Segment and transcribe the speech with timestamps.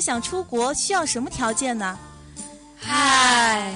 [0.00, 1.98] 果想出国，需要什么条件呢？
[2.78, 3.70] 嗨，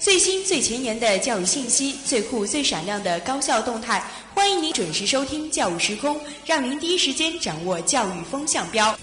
[0.00, 4.02] 最新最前沿的教育信息，最酷最闪亮的高校动态，
[4.32, 6.16] 欢迎您准时收听《教育时空》，
[6.46, 8.98] 让您第一时间掌握教育风向标。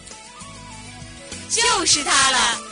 [1.52, 2.63] 就是它了。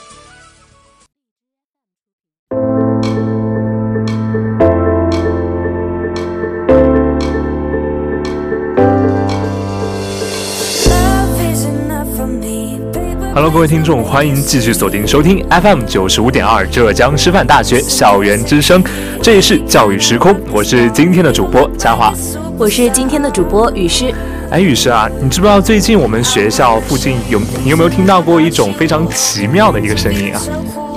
[13.33, 18.83] Hello，各位听众，欢迎继续锁定收听 FM 九十五点二浙江师范大学校园之声，
[19.23, 22.13] 这里是教育时空，我是今天的主播嘉华，
[22.57, 24.13] 我是今天的主播雨诗。
[24.49, 30.41] 哎，雨诗啊，你知不知道最近我们学校附近有你有没有听到过一种非常奇妙的一个声音啊？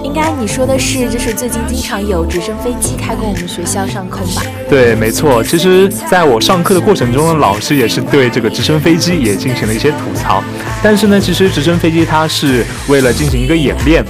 [0.04, 4.42] 应该你说的是，就是最近经常有直升飞机开过我们学校上空吧？
[4.68, 5.42] 对，没错。
[5.42, 10.44] 其实，在我上课的过程中呢，老师也是对这个直升飞机也进行了一些吐槽。
[10.82, 14.04] 但是呢，其实直升飞机它是为了进行一个演练，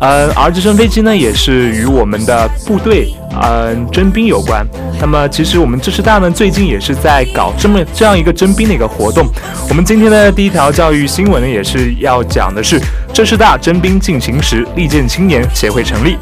[0.00, 3.12] 呃，而直升飞机呢，也是与我们的部队。
[3.42, 4.66] 嗯，征兵有关。
[5.00, 9.24] 那么，其实我们浙师大呢，最近也是在搞这么这样一个征兵的一个活动。
[9.68, 12.80] 我们今天的第一条教育新闻呢，也是要讲的是
[13.12, 16.16] 浙师大征兵进行时，利剑青年协会成立。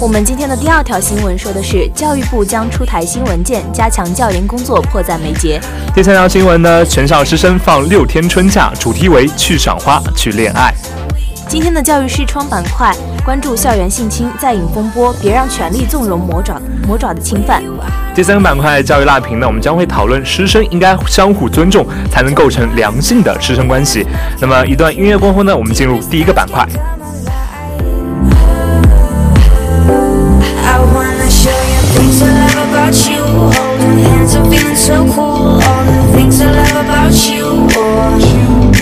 [0.00, 5.60] 我们今天的第二条新闻说的是教育部将出台新文件，加强教研工作迫在眉睫。
[5.94, 10.74] 第三条新闻呢，全校师生放六天春假，主题为去赏花，去恋爱。
[11.48, 12.92] 今天的教育视窗板块
[13.24, 17.62] 关注校园性侵再引风波，别让权力纵容魔爪魔爪的侵犯。
[18.14, 24.04] 第三个板块教育辣评呢，我们将会讨论师生应该相互尊重，才能构成良性的师生关系。
[24.40, 26.66] 那么一段音乐过后呢，我们进入第一个板块。
[31.94, 33.22] things I love about you
[33.56, 35.62] Holding hands, and feeling so cool.
[35.62, 37.44] All the things I love about you
[37.76, 38.72] oh.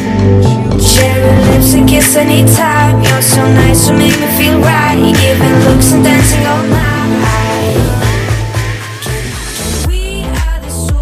[0.80, 3.02] Cherry lips and kiss anytime.
[3.02, 4.98] You're so nice, you make me feel right.
[5.20, 6.81] Giving looks and dancing all night.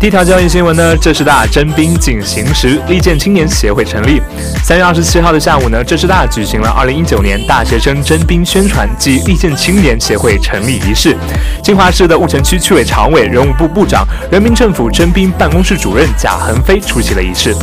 [0.00, 4.18] 第一条交易新闻呢，浙师大征兵进行时，利剑青年协会成立。
[4.64, 11.14] 三月二十七号的下午呢，浙师大举行了二零一九年大学生征兵宣传暨利剑青年协会成立仪式。
[11.62, 17.54] 金华市的婺城区区委常委、人武部部长、人民政府征兵办公室主任贾恒飞出席了仪式。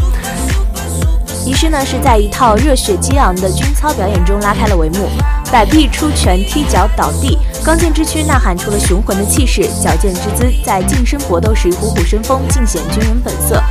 [1.43, 5.09] 仪式呢是在一套热血激昂的军操表演中拉开了帷幕，
[5.51, 13.61] 摆臂出拳、踢脚倒地，刚健之躯呐喊出了雄浑的气势，矫健之姿在近身搏斗时虎虎生风，尽显军人本色。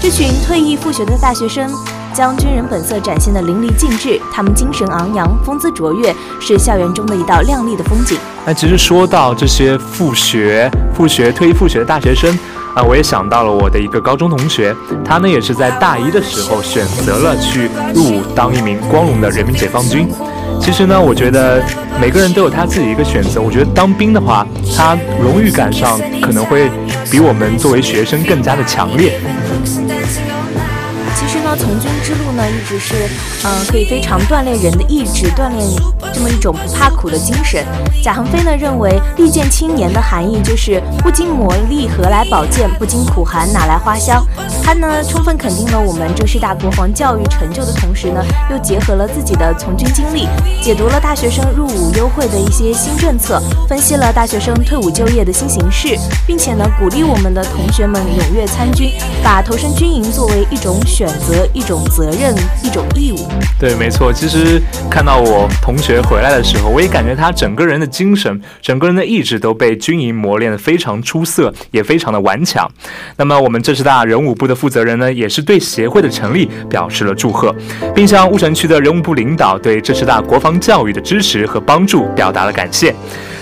[0.00, 1.68] 这群退役复学的大学生
[2.14, 8.16] 将军人本色展现的淋漓尽致，他们精神昂扬，风姿卓越，是校园中的一道亮丽的风景。
[8.46, 12.38] 那其实说到这些复学、复学、退役复学的大学生。
[12.74, 14.74] 啊，我也想到了我的一个高中同学，
[15.04, 20.08] 他呢也是在大一的时候选择了去入伍当一名光荣的人民解放军。
[20.60, 21.62] 其实呢，我觉得
[22.00, 23.40] 每个人都有他自己一个选择。
[23.40, 24.46] 我觉得当兵的话，
[24.76, 26.70] 他荣誉感上可能会
[27.10, 29.18] 比我们作为学生更加的强烈。
[31.48, 32.94] 呢，从军之路呢，一直是，
[33.44, 35.66] 嗯，可以非常锻炼人的意志，锻炼
[36.12, 37.64] 这么一种不怕苦的精神。
[38.02, 44.22] 贾恒飞呢认为，利剑青年的含义就是不经磨砺何来宝剑，不经苦寒哪来花香。
[44.62, 50.28] 他呢充分肯定了我们浙师大国防教育成就的同时呢，又结合了自己的从军经历，
[50.62, 58.92] 解读了大学生入伍优惠的一些新政策，分析了大学生退伍就业的新形势，并且呢鼓励我们的同学们踊跃参军，
[59.22, 61.37] 把投身军营作为一种选择。
[61.52, 63.28] 一种责任，一种义务。
[63.58, 64.12] 对，没错。
[64.12, 64.60] 其实
[64.90, 72.70] 看到我同学回来的时候，我也感觉他整个人的精神，整个人的意志都被军营磨练得非常出色，也非常的顽强。
[73.16, 77.54] 那么，我们浙师大人武部的负责人呢，也是对协会的成立表示了祝贺，
[77.94, 82.94] 并向婺城区的人武部领导对浙师大国防教育的支持和帮助表达了感谢。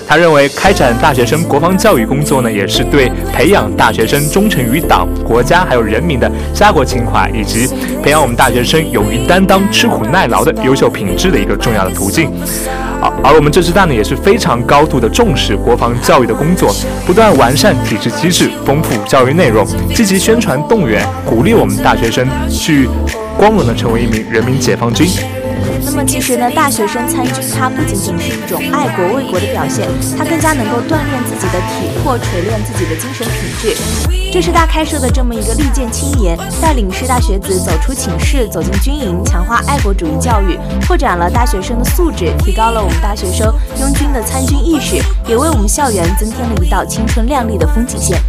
[0.09, 7.69] 他认为，开展大学生国防教育工作呢，也是对培养大学生忠诚于党、国家还有人民的家国情怀，以及
[8.03, 12.31] 培养我们大学生勇于担当、吃苦耐劳的优秀品质的一个重要的途径。
[13.01, 16.73] 而而我们这支大呢，也是非常高度的重视国防教育的工作，
[17.05, 22.89] 不断完善体制机制，丰富教育内容，积极宣传动员，鼓励我们大学生去
[23.37, 25.09] 光荣的成为一名人民解放军。
[25.85, 29.87] 那么其实呢，大学生参军，它不仅仅是一种爱国为国的表现，
[30.17, 33.77] 它更加能够锻炼自己的体魄，锤炼自己的精神品质。
[34.33, 44.97] 这是大开设的这么一个利剑青年，带领师大学子走出寝室，走进军营，强化爱国主义教育，拓展了大学生的素质，提高了我们大学生拥军的参军意识，
[45.27, 48.21] 也为我们校园增添了一道青春亮丽的风景线。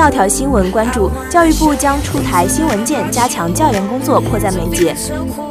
[0.00, 4.96] 二条新闻，关注教育部将出台新文件，加强教研工作，迫在眉睫。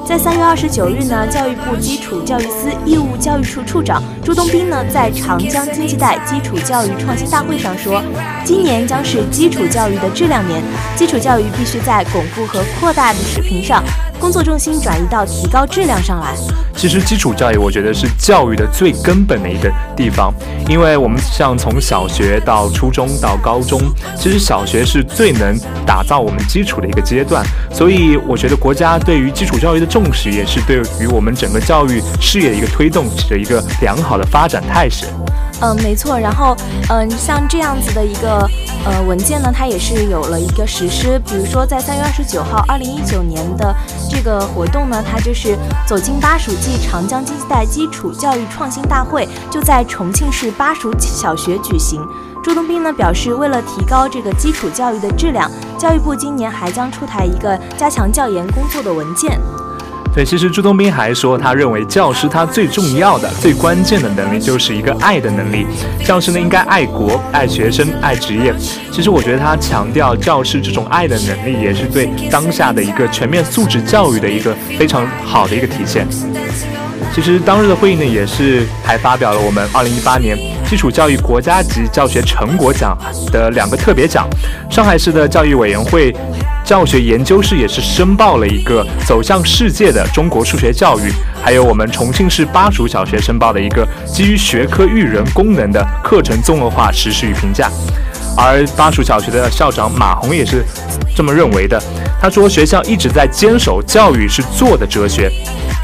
[0.08, 8.02] 在三月二十九日呢，教育部基础教育司义务教育处处长朱东斌呢，在长江经济带基础教育创新大会上说，
[8.44, 10.64] 今年将是基础教育的质量年，
[10.96, 13.84] 基础教育必须在巩固和扩大的水平上。
[14.20, 16.36] 工作重心转移到提高质量上来。
[16.76, 20.34] 其实基础教育，我觉得是教育的最根本的一个地方，
[20.68, 23.82] 因为我们像从小学到初中到高中，
[24.18, 35.06] 其实小学是最能打造我们基础的一个阶段，所以我觉得国家对于基础教育的重视，也是对于我们整个教育事业的一个推动起着一个良好的发展态势。
[35.62, 36.18] 嗯，没错。
[36.18, 36.56] 然后，
[36.90, 38.48] 嗯，像这样子的一个
[38.86, 41.20] 呃文件呢，它也是有了一个实施。
[41.20, 43.76] 比如说，在三月二十九号，二零一九年的
[44.10, 52.02] 这个活动呢，它就是走进巴蜀暨长江经济带基础教育创新大会，就在重庆市巴蜀小学举行。
[52.42, 59.38] 朱东斌呢表示，为了提高这个基础教育的质量，教育部今年还将出台一个加强教研工作的文件。
[60.14, 65.66] 对，其实朱东斌还说，他认为教师他最重要的、最关键的能力就是一个爱的能力。
[66.04, 68.54] 教师呢，应该爱国、爱学生、爱职业。
[68.92, 76.06] 其实我觉得他强调教师这种爱的能力，也是对当下的一个全面素质教育的一个非常好的一个体现。
[77.14, 82.98] 其实当日的会议呢，也是还发表了我们二零一八年基础教育国家级教学成果奖
[83.32, 84.28] 的两个特别奖。
[84.70, 86.14] 上海市的教育委员会。
[86.70, 91.12] 教学研究室也是申报了一个走向世界的中国数学教育，
[91.44, 97.72] 还有我们重庆市巴蜀小学申报的一个基于学科育人功能的课程综合化实施与评价。
[98.38, 100.64] 而巴蜀小学的校长马红也是
[101.16, 101.82] 这么认为的，
[102.22, 105.28] 他说学校一直在坚守教育是做的哲学，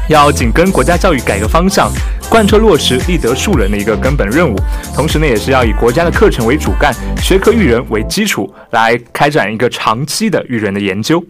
[0.08, 1.90] 要紧跟国家教育改革方向。
[2.28, 4.56] 贯彻落实立德树人的一个根本任务，
[4.94, 6.92] 同时呢，也是要以国家的课程为主干，
[7.22, 11.24] 学科育人为基础，来开展一个长期的育人的研究。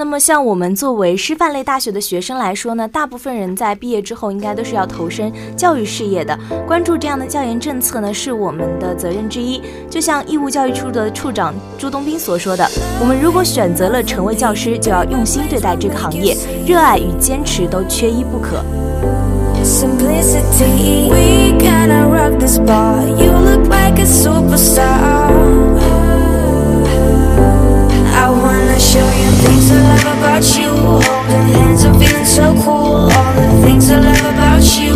[0.00, 6.34] 那么，像我们作为师范类大学的学生来说呢，大部分人在毕业之后，应该都是要投身教育事业的。
[6.66, 9.60] 关注这样的教研政策呢，是我们的责任之一。
[9.90, 12.66] 就像义务教育处的处长朱东斌所说的，
[12.98, 16.34] 我们如果选择了成为教师，就要用心对待这个行业，
[16.66, 18.64] 热爱与坚持都缺一不可。
[19.62, 21.10] simplicity.
[21.10, 23.06] We kinda rock this bar.
[23.06, 25.78] You look like a superstar.
[29.44, 30.70] Things I love about you.
[31.06, 33.08] Holding hands, I'm feeling so cool.
[33.16, 34.94] All the things I love about you.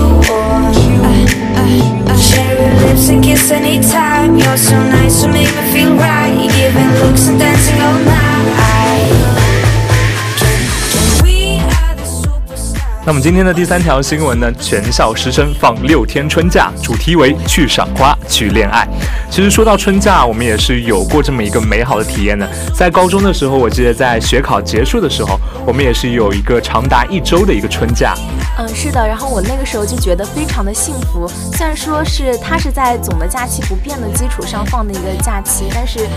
[1.02, 1.16] I,
[1.62, 4.36] I, I share your lips and kiss anytime.
[4.36, 6.34] You're so nice, so make me feel right.
[6.56, 8.23] Giving looks and dancing all night.
[13.06, 14.50] 那么今天的第三条新闻呢？
[14.54, 18.88] 全校师生放六天春假，主题为去赏花、去恋爱。
[19.30, 22.48] 其实说到春假，我们也是有过这么一个美好的体验的。
[22.74, 28.14] 在高中的时候，我记得在学考结束的时候，我们也是有一个长达一周的一个春假。
[28.56, 29.06] 嗯，是的。
[29.06, 31.30] 然后我那个时候就觉得非常的幸福。
[31.52, 36.08] 虽然说是它是在总的假期不变的基础上放的一个假期，但是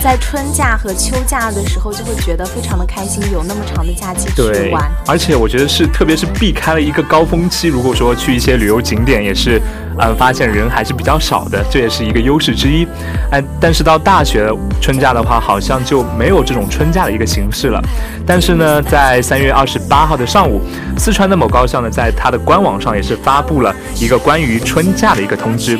[0.00, 4.88] 在春假和秋假的时候就会觉得非常的开心，有那么长的假期去玩。
[5.04, 6.27] 而且我觉得是，特别是。
[6.38, 9.60] 避开了一个高峰期，如果说去一些旅游景点，也是，
[9.98, 12.86] 嗯，发现人还是比较少的，这也是一个优势之一。
[13.30, 14.48] 哎，但是到大学
[14.80, 17.80] 春假的话，好像就没有这种春假的一个形式了。
[18.26, 20.60] 但是呢，在三月二十八号的上午，
[20.96, 25.78] 四川的某高校呢，在它的官网上也是发布了一个关于春假的一个通知。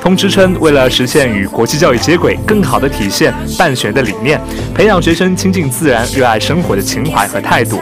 [0.00, 4.40] 通知称，为了实现与国际教育接轨，更好地体现办学的理念，
[4.74, 7.80] 培养学生亲近自然、热爱生活的情怀和态度。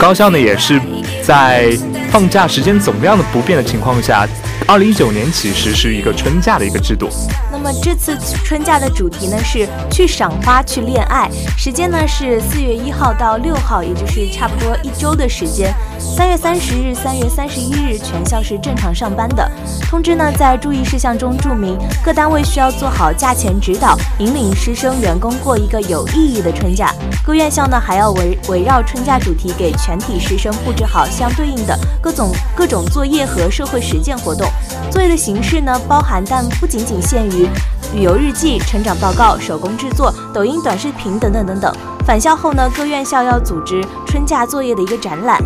[0.00, 0.80] 高校呢，也是
[1.22, 1.70] 在
[2.10, 4.26] 放假时间总量的不变的情况下，
[4.66, 7.10] 二零一九年起实施一个春假的一个制度。
[7.52, 11.28] 那么这次春假的主题呢是去赏花去恋爱，
[11.58, 15.70] 时间呢是四月一号到六号，也就是差不多一周的时间。
[16.00, 19.48] 三月三十日、三月三十一日全校是正常上班的。
[19.90, 26.90] 通知呢在注意事项中注明，各单位需要做好假前指导，引领师生员工过一个有意义的春假。
[27.24, 34.48] 各院校呢还要围围绕春假主题，给全体师生布置好相对应的各种各种作业和社会实践活动。
[34.90, 37.46] 作业的形式呢包含，但不仅仅限于
[37.92, 41.70] 旅游日记、成长报告、手工制作、抖音短视频等等等等。
[42.06, 45.38] 返校后呢，各院校要组织春假作业的一个展览。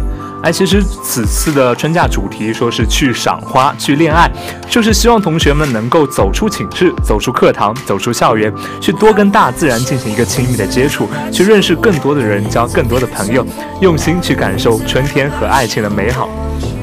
[0.44, 4.30] 哎，其实此次的春假主题说是去赏花、去恋爱，
[4.68, 13.42] 就是希望同学们能够走出寝室、走出课堂、走出校园，去多跟大自然进行一个亲密的接触，去认识更多的人，交更多的朋友，
[13.80, 16.28] 用心去感受春天和爱情的美好。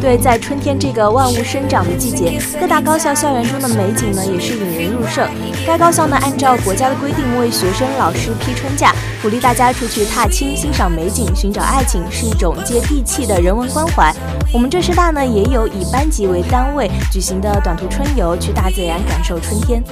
[0.01, 5.29] 对，在春天这个万物生长的季节，各大高校校园中的美景呢，也是引人入胜。
[5.65, 14.11] 该高校呢，按照国家的规定，为学生、老师批春假，鼓励大家出去踏青、欣赏美景、寻找爱情，是一种接地气的人文关怀。
[14.51, 19.83] 我们浙师大呢，也有以班级为单位举行的短途春游，去大自然感受春天。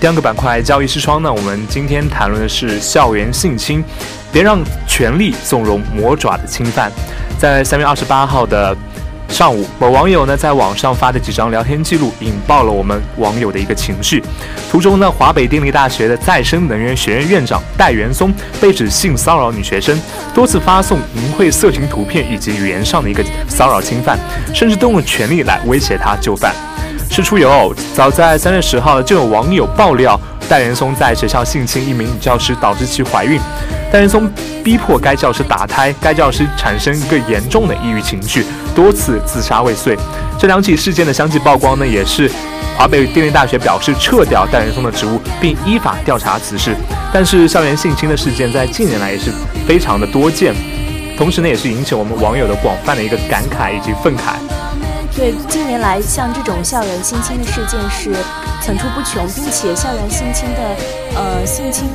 [0.00, 3.82] 第二个板块交易视窗呢，我们今天谈论的是校园性侵，
[4.32, 6.90] 别让权力纵容魔爪的侵犯。
[7.36, 8.76] 在三月二十八号的
[9.28, 14.22] 上午，某网友呢在网上发的几张聊天记录，引爆了我们网友的一个情绪。
[14.70, 20.00] 图中呢，华北电力大学的再生能源学院院长戴元松被指性骚扰女学生，
[20.32, 24.16] 多次发送淫秽色情图片以及语言上的一个骚扰侵犯，
[24.54, 26.54] 甚至动用权力来威胁她就范。
[27.10, 33.40] 事出有偶，早在三月十号就有网友爆料戴元松在学校性侵一名女教师，导致其怀孕。
[33.90, 34.30] 戴元松
[34.62, 39.96] 逼迫该教师打胎，该教师产生一个严重的抑郁情绪，多次自杀未遂。
[40.38, 42.30] 这两起事件的相继曝光呢，也是
[42.76, 46.76] 华北电力大学表示撤掉戴元松的职务，并依法调查此事。
[47.12, 49.32] 但是校园性侵的事件在近年来也是
[49.66, 50.54] 非常的多见，
[51.16, 54.34] 同时呢，也是引起我们网友的广泛的一个感慨以及愤慨。
[55.18, 58.14] 对，近年来像这种校园性侵的事件是
[58.62, 60.60] 层出不穷，并且校园性侵的，
[61.16, 61.88] 呃，性侵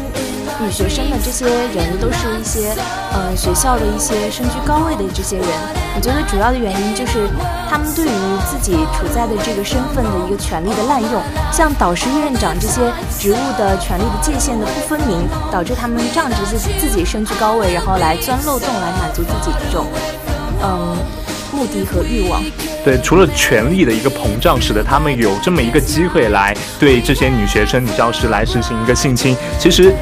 [0.59, 2.75] 女学生的这些人都是一些，
[3.13, 5.47] 呃，学校的一些身居高位的这些人。
[5.95, 7.29] 我觉得主要的原因就是
[7.69, 12.81] 他们对于自己处在的这个身份的一个权利的滥用，像导师、院长这些
[13.17, 19.87] 职务的权利的界限的不分明，导致他们仗着自己自己身居高位，然后来钻漏洞来满足自己这种，
[20.61, 20.97] 嗯。
[21.53, 22.43] 目的和欲望，
[22.83, 29.37] 对，除了权力的一个膨胀，使得他们有这么一个机会来对这些女学生、女教师来实行一个性侵。
[29.59, 29.93] 其实，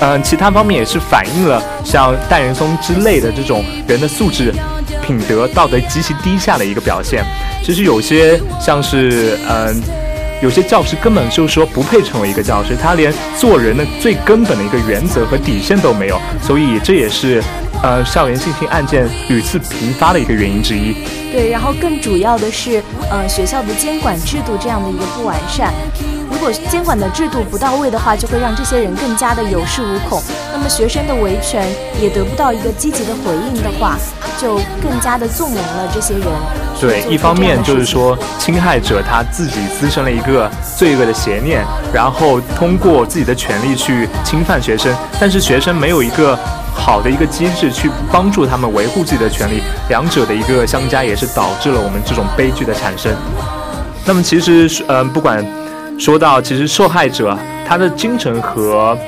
[0.00, 4.54] 嗯，其他方面也是反映了像戴元松之类的这种人的素质、
[5.04, 7.24] 品德、道德极其低下的一个表现。
[7.62, 9.82] 其实有些像是，嗯，
[10.40, 17.42] 有些教师根本就是说不配成为一个教师，他连做人的最根本的一个原则和底线都没有，所以这也是。
[17.84, 20.96] 呃，校园性侵案件屡次频发的一个原因之一。
[21.30, 25.70] 对，然后更主要的是，呃，学校的监管制度这样的一个不完善。
[26.30, 30.22] 如果监管的制度不到位的话，就会让这些人更加的有恃无恐。
[30.50, 31.62] 那么学生的维权
[32.00, 33.98] 也得不到一个积极的回应的话，
[34.40, 36.22] 就更加的纵容了这些人。
[36.80, 41.62] 对，一方面就是说，侵害者他自己滋生了一个罪恶的邪念，
[41.92, 46.38] 然后通过自己的权利去侵犯学生，但是学生没有一个。
[46.74, 53.14] 好的一个机制去帮助他们维护自己的权利，两者的一个相加也是导致了我们这种悲剧的产生。
[54.04, 55.42] 那么其实，嗯，不管
[55.98, 58.98] 说到其实受害者他的精神和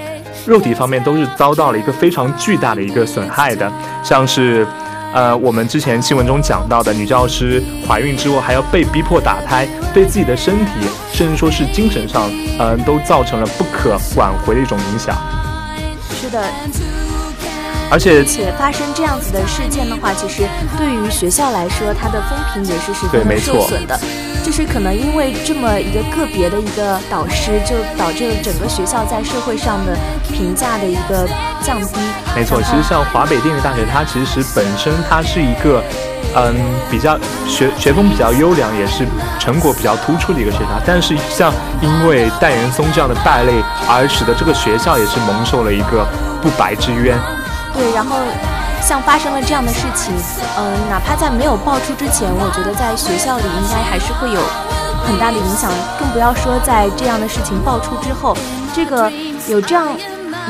[0.46, 3.70] 肉体方面都是遭到了一个非常巨大的一个损害的，
[4.02, 4.66] 像是
[5.12, 10.72] 呃我们之前新闻中讲到的女教师怀孕之后还要被逼迫打胎，对自己的身体
[11.12, 15.14] 甚至说是精神上，嗯，都造成了不可挽回的一种影响。
[16.18, 16.40] 是的。
[17.90, 23.98] 而且且发生这样子的事件的话，其实对于学校来说，它的风评也是十分的受损的。
[24.44, 29.96] 就是可能因为这么一个个别的一个导师，就导致了整个学校在社会上的
[30.32, 31.28] 评价的一个
[31.60, 31.98] 降低。
[32.34, 35.82] 没错，其实像华北电力大学，它其实本身它是一个
[36.36, 36.54] 嗯
[36.88, 39.04] 比较学学风比较优良，也是
[39.40, 40.80] 成果比较突出的一个学校。
[40.86, 43.52] 但是像因为戴元松这样的败类，
[43.88, 46.06] 而使得这个学校也是蒙受了一个
[46.40, 47.18] 不白之冤。
[47.76, 48.16] 对，然后
[48.80, 50.14] 像发生了这样的事情，
[50.58, 54.40] 嗯，哪怕在没有爆出之前，我觉得在学校里应该还是会有
[55.04, 58.34] 很大的影响，更不要说在这样的事情爆出之后，
[58.74, 59.12] 这个
[59.48, 59.86] 有这样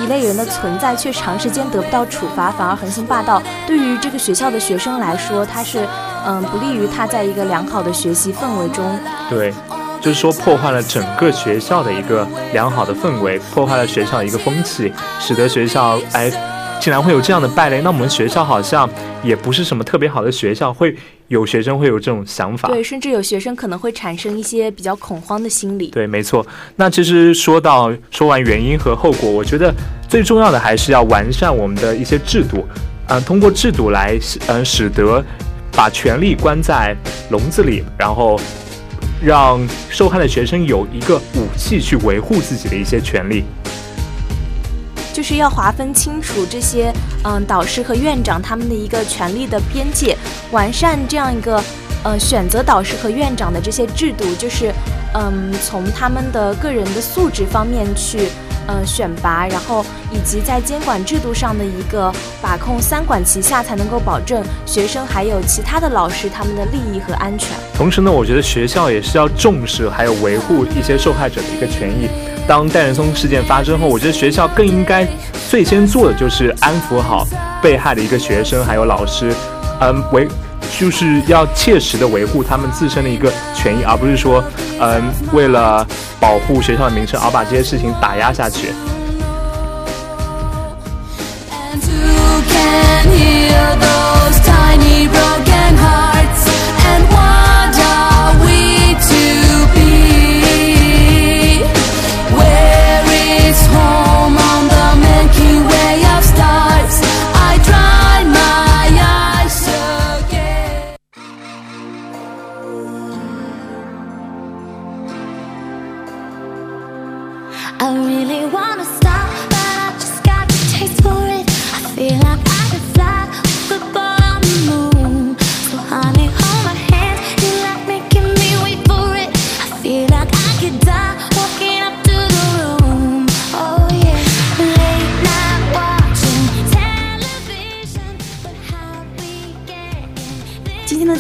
[0.01, 5.85] 一类人的存在，却长时间得不到处罚，反而横行霸道，对于这个学校的学生来说，他是
[6.27, 8.85] 嗯不利于他在一个良好的学习氛围中。
[9.29, 9.53] 对，
[10.01, 16.31] 就是说破坏了整个学校的一个良好的氛围，破坏了学校一个风气，使得学校哎。
[16.81, 18.89] 竟然会有这样的败类，那我们学校好像
[19.23, 20.97] 也不是什么特别好的学校，会
[21.29, 22.69] 有学生会有这种想法。
[22.69, 25.89] 对，甚至有学生可能会产生一些比较恐慌的心理。
[25.89, 26.47] 对，没错。
[26.77, 29.75] 那其实说到说完原因和后果，我觉得
[30.09, 32.65] 最重要的还是要完善我们的一些制度，
[33.09, 35.25] 嗯，通过制度来，嗯，使得
[35.73, 36.97] 把权力关在
[37.31, 38.39] 笼子里，然后。
[39.19, 43.45] 让受害的学生有一个武器去维护自己的一些权利，
[45.17, 46.93] 就是要划分清楚这些
[47.25, 50.15] 嗯导师和院长他们的一个权利的边界，
[50.53, 51.59] 完善这样一个
[52.05, 54.71] 呃选择导师和院长的这些制度，就是
[55.15, 58.29] 嗯从他们的个人的素质方面去。
[58.69, 67.51] 嗯，选拔，然后以及在监管制度上的一个把控，三管齐下才能够保证学生还有其他的老师他们的利益和安全。
[67.77, 72.09] 同时呢，我觉得学校也是要重视还有维护一些受害者的一个权益。
[72.47, 75.07] 当戴仁松事件发生后，我觉得学校更应该
[75.51, 77.27] 最先做的就是安抚好
[77.63, 79.33] 被害的一个学生还有老师，
[79.81, 80.29] 嗯，维。
[80.79, 84.45] 就是要切实的维护他们自身的一个权益，而不是说，
[84.81, 85.01] 嗯，
[85.33, 85.87] 为了
[86.21, 88.73] 保护学校的名声而把这些事情打压下去。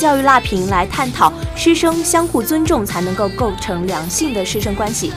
[0.07, 5.13] 教育辣评来探讨师生相互尊重才能够构成良性的师生关系。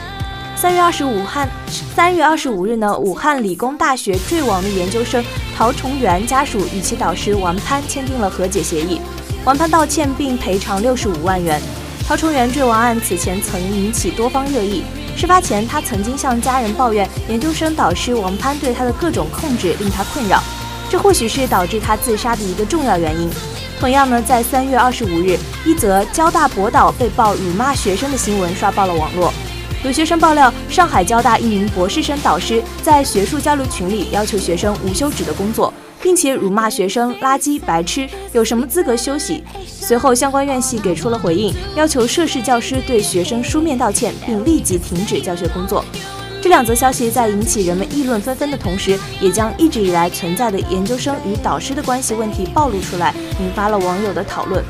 [0.56, 1.48] 三月二十五汉，
[1.94, 5.24] 三月二十五日呢，武汉理工大学坠亡的研究生
[5.56, 9.00] 陶崇元家属与其导师王攀签订了和解协议，
[9.44, 11.62] 王攀道歉并赔偿六十五万元。
[12.08, 14.82] 陶崇元坠亡案此前曾引起多方热议，
[15.16, 20.42] 事发前他曾经向家人抱怨研究生导师王攀对他的各种控制令他困扰，
[20.90, 23.30] 这或许是导致他自杀的一个重要原因。
[23.80, 29.32] 同样呢，在三月二十五日，一则交大博导被曝辱骂学生的新闻刷爆了网络。
[29.82, 39.42] 有学生爆料，上海交大一名博士生导师在学术交流群里要求学生无休止的工作，并且辱骂学生垃圾、白痴，有什么资格休息？
[39.66, 45.82] 随后，相关院系给出了回应，要求涉事教师对学生书面道歉，并立即停止教学工作。
[46.42, 54.62] 这两则消息在引起人们议论纷纷的同时，也将一直以来存在的研究生与导师的关系问题暴露出来，引发了网友的讨论。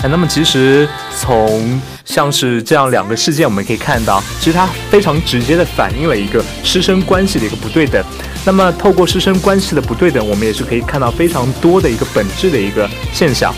[0.00, 0.88] 哎，那么其实
[1.18, 8.00] 从像是这样两个事件，我们可以看到，其实它非常直接的反映了一个师生关系的一个不对等。
[8.44, 13.52] 那么，透过师生关系的不对等，我们也是可以看到非常多的一个本质的一个现象。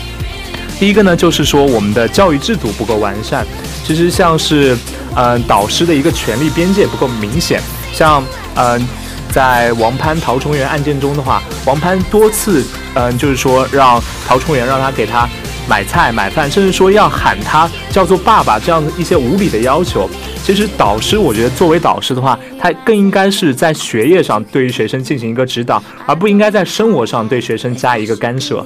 [0.81, 3.45] 第一个呢，就是说我们的教育制度不够完善。
[3.85, 4.75] 其实像是，
[5.15, 7.61] 嗯，导师的一个权利边界不够明显。
[7.93, 8.23] 像，
[8.55, 8.83] 嗯，
[9.31, 12.65] 在王攀陶崇元案件中的话，王攀多次，
[12.95, 15.29] 嗯，就是说让陶崇元让他给他。
[15.69, 20.09] 买菜买饭，甚至说要喊他叫做爸爸，这样的一些无理的要求，
[20.43, 28.65] 其实导师，我觉得作为导师的话，他更应该是在学业上对于学生进行一个指导，而不应该在生活上对学生加一个干涉。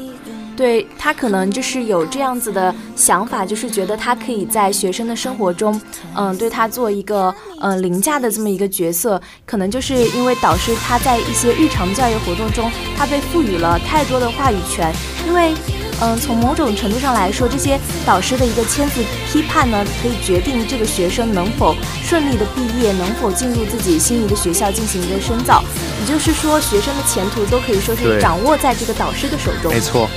[0.56, 5.80] 对他可能就是有这样子的想法，就是觉得他可以在学生的生活中，
[6.16, 14.94] 嗯，对他做一个嗯凌驾的这么一个角色，可能就是因为导师他在一些日常教育活动中，他被赋予了太多的话语权，
[15.28, 15.54] 因为。
[16.02, 25.64] 嗯，从某种程度上来说，这些导师的一个签字批判呢，可以决定这个学生能否顺利的毕业，能否进入自己心仪的学校进行一个深造。
[26.02, 29.72] 也就是说，学生的前途都可以说是掌握在这个导师的手中。
[29.72, 30.10] 没错。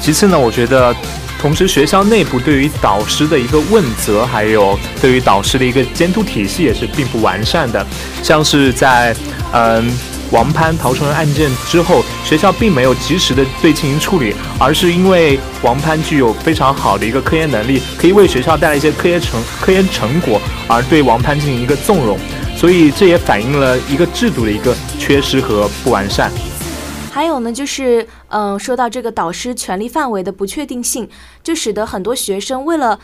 [0.00, 0.94] 其次呢，我觉得，
[1.40, 7.86] 同时学校内部对于导师的一个问责，还有对于导师的一个监督体系也是并不完善的。
[8.22, 9.16] 像是在，
[9.52, 9.90] 嗯。
[10.32, 22.18] 王攀逃生案件之后，学校并没有及时的对进行处理，而是因为王攀具有非常好的一个科研能力，可以为学校带来一些科研成科研成果，而对王攀进行一个纵容，
[22.56, 26.32] 所以这也反映了一个制度的一个缺失和不完善。
[27.12, 31.06] 还有呢，就是嗯，说到这个导师权力范围的不确定性，
[31.44, 32.98] 就使得很多学生为了。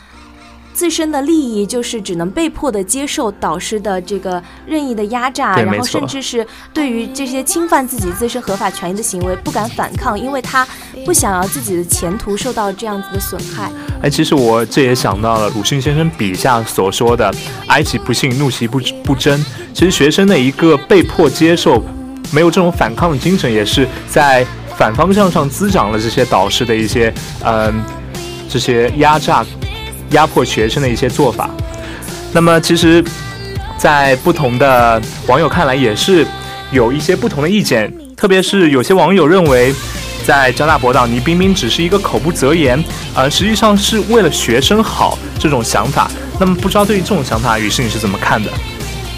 [0.73, 10.65] 自身的利益就是只能被迫的接受导师的这个任意的压榨，然后甚至是对于这些侵犯自己自身合法权益的行为不敢反抗，因为他
[11.05, 13.69] 不想要自己的前途受到这样子的损害。
[14.01, 17.33] 哎，其实我这也想到了鲁迅先生笔下所说的
[17.67, 19.43] “哀其不幸，怒其不不争”。
[19.73, 21.83] 其实学生的一个被迫接受，
[22.31, 24.45] 没有这种反抗的精神，也是在
[24.77, 27.83] 反方向上滋长了这些导师的一些嗯
[28.47, 29.45] 这些压榨。
[30.11, 31.49] 压迫学生的一些做法，
[32.33, 33.03] 那么其实，
[33.77, 36.25] 在不同的网友看来，也是
[36.71, 37.91] 有一些不同的意见。
[38.15, 39.73] 特别是有些网友认为，
[40.25, 42.83] 在张大博导，倪冰冰只是一个口不择言，
[43.15, 46.11] 而实际上是为了学生好这种想法。
[46.39, 48.51] 那么，不知道对于这种想法，于是你是怎么看的？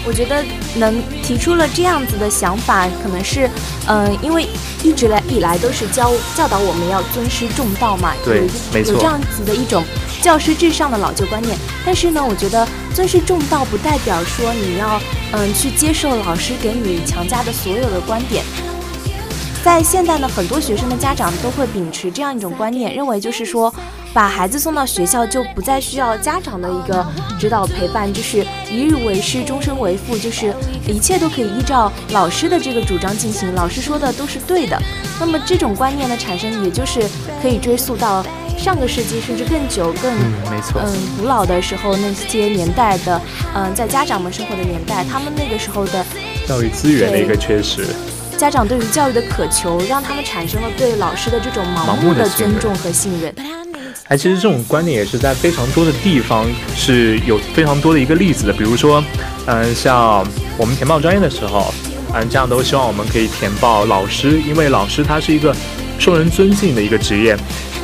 [0.04, 0.44] 我觉得
[0.76, 3.48] 能提出了这样子的想法，可能是，
[3.86, 4.46] 嗯，因为
[4.82, 9.84] 一直来以来都是教教导我们要尊师重道嘛，对，没错，有这样子的一种
[10.20, 11.56] 教师至上的老旧观念。
[11.84, 15.00] 但是呢，我觉得尊师重道不代表说你要，
[15.32, 18.44] 嗯，去接受老师给你强加的所有的观点。
[19.64, 23.72] 在现在呢，很多学生的家长都会秉持这样一种观念，认为就是说。
[24.14, 27.02] 把孩子送到学校就不再需要家长的一个
[27.40, 30.54] 指导陪伴，就是一日为师，终身为父，就是
[30.86, 34.78] 一切都可以依照老师的这个主张进行，老师说的都是对的。
[35.18, 37.00] 那么这种观念的产生，也就是
[37.40, 38.22] 可以追溯到
[38.58, 40.12] 上个世纪甚至更久、更
[40.50, 43.18] 没错，嗯，古老的时候那些年代的，
[43.54, 46.04] 嗯，在家长们生活的年代，他们那个时候的
[46.46, 47.86] 教育资源的一个缺失，
[48.36, 53.32] 家长对于教育的渴求，让他们产生了对老师的这种盲目的尊重和信任。
[54.08, 58.52] 哎，其实这种观点也是在非常多的地方是有非常多的一个例子的。
[58.52, 59.02] 比如说，
[59.46, 60.26] 嗯，像
[60.58, 61.72] 我们填报专业的时候，
[62.12, 65.54] 嗯，家长都希望我们可以填报老师，因为老师他是一个
[65.98, 67.36] 受人尊敬的一个职业。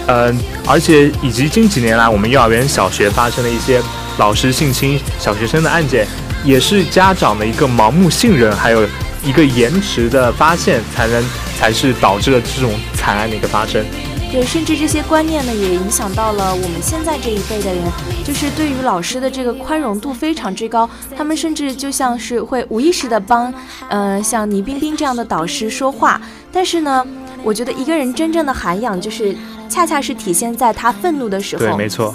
[0.09, 3.81] 嗯，而且以及近几年来我们幼儿园、小学发生的一些
[4.19, 6.07] 老师性侵小学生的案件，
[6.45, 8.87] 也是家长的一个盲目信任，还有
[9.29, 11.23] 一个延迟的发现，才能
[11.59, 13.85] 才是导致了这种惨案的一个发生。
[14.33, 17.85] 对，甚至这些观念呢，也影响到了我们现在这一辈的人，
[18.25, 20.89] 就是对于老师的这个宽容度非常之高。
[21.15, 23.53] 他们甚至就像是会无意识的帮，
[23.91, 26.19] 呃，像倪冰冰这样的导师说话。
[26.51, 27.07] 但是呢，
[27.43, 29.37] 我觉得一个人真正的涵养，就是
[29.69, 31.67] 恰恰是体现在他愤怒的时候。
[31.67, 32.15] 对，没错。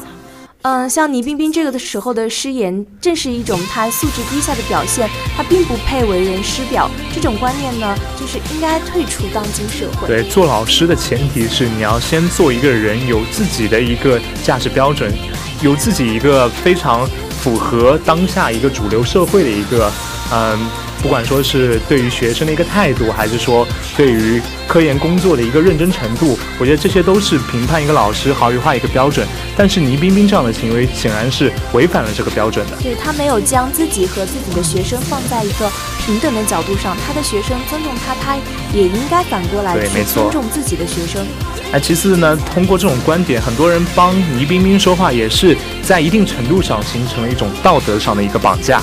[0.63, 5.09] 嗯，像倪冰冰这个的时候的失言，正是一种她素质低下的表现。
[5.35, 10.07] 她并不配为人师表，这种观念呢，就是应该退出当今社会。
[10.07, 15.11] 对，做老师的前提是你要先做一个人，有自己的一个价值标准，
[15.61, 17.05] 有自己一个非常
[17.41, 19.91] 符合当下一个主流社会的一个，
[20.31, 20.57] 嗯。
[21.03, 29.27] 不管说是对于学生的一个态度，还是说对于科研工作的一个认真程度，我觉得这些都是评判一个老师好与坏一个标准。
[29.57, 32.77] 但是倪冰冰这样的行为显然是违反了这个标准的。
[32.81, 35.69] 对他没有将自己和自己的学生放在一个
[36.05, 38.37] 平等的角度上，他的学生尊重他，他
[38.73, 41.21] 也应该反过来去尊重自己的学生。
[41.73, 48.81] 哎，其次呢，通过这种观点，很多人帮倪冰冰说话，也是在一定程度上形成了一种道德上的一个绑架。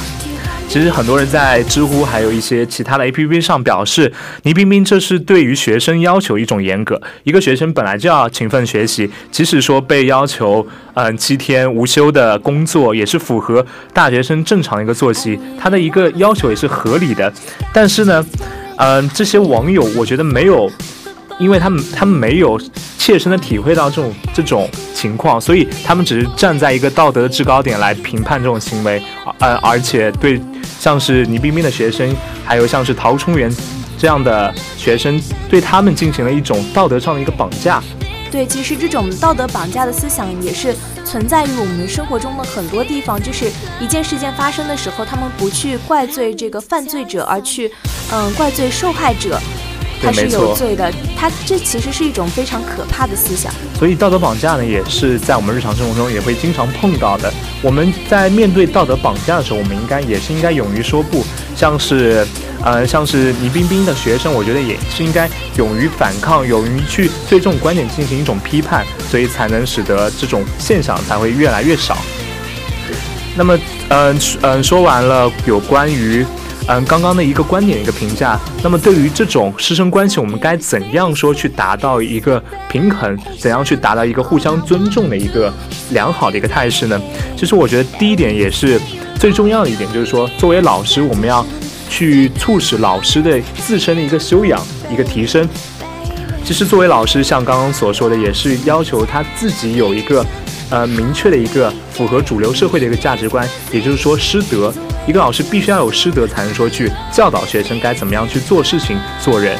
[0.70, 4.12] 其实很多人在知乎还有一些其他的 APP 上表示，
[4.44, 7.02] 倪冰冰这是对于学生要求一种严格。
[7.24, 17.33] 一个学生本来就要勤奋学习，即使说被要求嗯七天无休的工作，也是符合大学生正常的一个作息，他的一个要求也是合理的。
[17.72, 18.24] 但是呢，
[18.76, 20.70] 嗯，这些网友我觉得没有。
[21.40, 22.61] 因为他们他们没有
[22.98, 29.02] 切身的体会到这种这种情况，所以他们只是站在一个道德的制高点来评判这种行为，
[29.38, 30.38] 呃，而且对
[30.81, 33.55] 像是倪冰冰的学生，还有像是陶冲元
[33.99, 37.83] 这样的学生，对他们进行了一种道德上的一个绑架。
[38.31, 47.71] 对，其实这种道德绑架的思想也是存在于我们生活中的很多地方，就是一件事件发生的时候，他们不去怪罪这个犯罪者，而去
[48.11, 49.38] 嗯怪罪受害者。
[50.03, 53.53] 他是有罪的，他这其实是一种非常可怕的思想。
[53.79, 57.33] 所以道德绑架呢，也是在我们日常生活中也会经常碰到的。
[57.63, 61.25] 我们在面对道德绑架的时候，我们应该也是应该勇于说不。
[61.55, 62.27] 像是，
[62.65, 71.99] 呃，像是倪冰冰的学生，我觉得也是应该勇于反抗，勇于去对这种观点进行一种批判，所以才能使得这种现象才会越来越少。
[73.37, 73.59] 那么，
[73.89, 76.25] 嗯嗯，说完了有关于。
[76.72, 78.38] 嗯，刚刚的一个观点，一个评价。
[78.62, 83.18] 那么，对于这种师生关系，我们该怎样说去达到一个平衡？
[83.37, 85.52] 怎样去达到一个互相尊重的一个
[85.90, 87.02] 良好的一个态势呢？
[87.37, 88.80] 其实，我觉得第一点也是
[89.18, 91.44] 最重要的一点，就是说，作为老师，我们要
[91.88, 95.48] 去促使老师的自身的一个修养、一个提升。
[96.44, 100.24] 其实作为老师，像刚刚所说的，也是要求他自己有一个，
[100.70, 104.72] 呃，明确的一个符合主流社会的一个价值观，也就是说师德。
[105.11, 109.59] 一个老师必须要有师德，才能说去教导学生该怎么样去做事情、做人。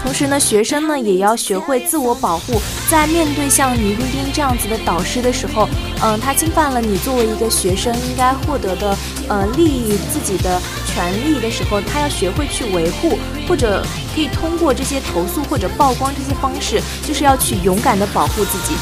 [0.00, 5.68] 同时呢，学生呢也要学会自我保护，在面对像倪冰冰这样子的导师的时候，
[6.04, 8.96] 嗯，他侵犯了你作为一个学生应该获得的，
[9.28, 13.84] 呃，利益自己的权利的时候，他要学会去维护，或者
[14.14, 18.76] 可以通过这些投诉或者曝光这些方式，就是要去勇敢的保护自己。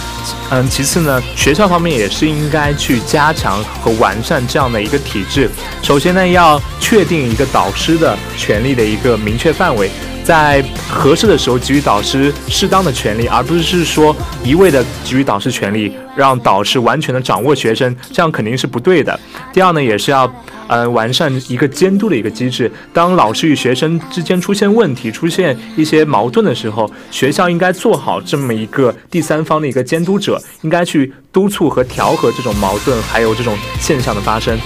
[0.50, 5.50] 嗯，其次呢，学校方面也是应该去加强和完善这样的一个体制。
[5.82, 9.90] 首先呢，要确定一个导师的权利的一个明确范围。
[10.24, 19.20] 在合适的时候给予导师适当的权利，而不是说一味的给予导师权利，让导师完全的掌握学生，这样肯定是不对的。
[19.52, 20.32] 第二呢，也是要，
[20.66, 22.72] 呃，完善一个监督的一个机制。
[22.92, 34.58] 当老师与学生之间出现问题、出现一些矛盾的时候，学校应该做好这么一个第三方的一个监督者，应该去督促和调和这种矛盾，还有这种现象的发生。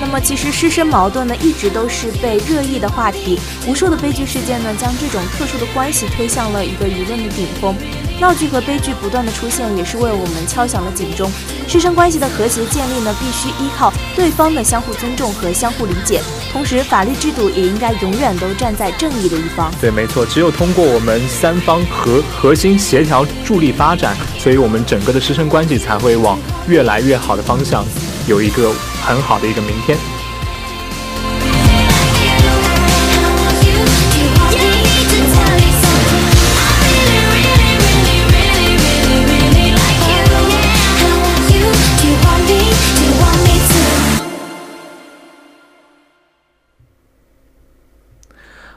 [0.00, 3.38] 那么，其实师生矛盾呢，一直都是被热议的话题。
[3.66, 7.76] 无数的悲剧事件呢，将这种特殊的关系推向了一个舆论的顶峰。
[8.18, 11.30] 闹剧和悲剧不断的出现，也是为我们敲响了警钟。
[11.68, 16.22] 师生关系的和谐建立呢，必须依靠对方的相互尊重和相互理解。
[16.50, 19.70] 同时，法律制度也应该永远都站在正义的一方。
[19.82, 27.84] 对，没错，只有通过我们三方核核心协调助力发展，所以我们整个的师生关系才会往越来越好的方向。
[28.26, 28.72] 有一个
[29.04, 29.96] 很好的一个明天。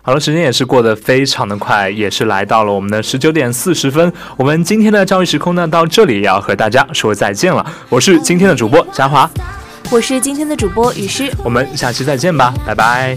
[0.06, 4.12] 好了，时间也是过得非常的快，也是来到了我们的十九点四十分。
[4.36, 7.66] 我们今天的教育时空呢，到这里也要和大家说再见了。
[7.88, 9.32] 我是今天的主播嘉华，
[9.94, 13.16] 我是今天的主播雨诗，我们下期再见吧，拜拜。